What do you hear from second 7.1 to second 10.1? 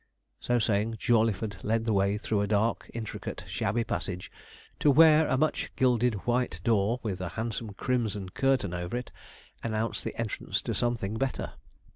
a handsome crimson curtain over it announced